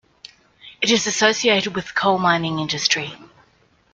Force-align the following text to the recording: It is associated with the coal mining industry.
It 0.81 0.89
is 0.89 1.05
associated 1.05 1.75
with 1.75 1.85
the 1.89 1.93
coal 1.93 2.17
mining 2.17 2.57
industry. 2.57 3.15